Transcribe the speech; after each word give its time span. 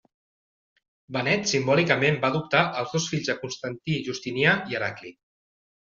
Benet 1.17 1.45
simbòlicament 1.51 2.17
va 2.25 2.33
adoptar 2.35 2.65
els 2.83 2.97
dos 2.99 3.09
fills 3.13 3.31
de 3.31 3.39
Constantí 3.45 4.03
Justinià 4.11 4.59
i 4.73 4.81
Heracli. 4.81 5.19